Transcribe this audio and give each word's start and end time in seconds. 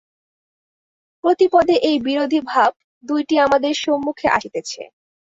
প্রতিপদে 1.23 1.75
এই 1.83 1.97
বিরোধী 1.99 2.39
ভাব-দুইটি 2.45 3.35
আমাদের 3.39 3.73
সম্মুখে 3.83 4.27
আসিতেছে। 4.29 4.81